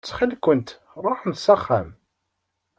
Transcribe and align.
Ttxil-kent 0.03 0.69
ruḥemt 1.03 1.37
s 1.45 1.47
axxam. 1.55 1.89